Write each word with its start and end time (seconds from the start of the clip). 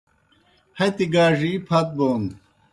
ہتی 0.77 1.05
گاڙی 1.13 1.51
پھت 1.67 1.87
بون 1.97 2.23